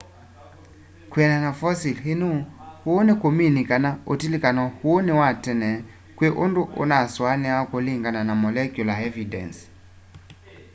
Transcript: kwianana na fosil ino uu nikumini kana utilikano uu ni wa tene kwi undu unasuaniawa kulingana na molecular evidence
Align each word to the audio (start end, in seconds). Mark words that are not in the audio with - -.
kwianana 1.09 1.41
na 1.47 1.51
fosil 1.59 1.97
ino 2.11 2.31
uu 2.89 3.01
nikumini 3.07 3.61
kana 3.69 3.89
utilikano 4.13 4.63
uu 4.87 5.01
ni 5.05 5.11
wa 5.19 5.29
tene 5.43 5.69
kwi 6.15 6.27
undu 6.43 6.61
unasuaniawa 6.81 7.63
kulingana 7.71 8.21
na 8.27 8.33
molecular 8.43 8.97
evidence 9.09 9.59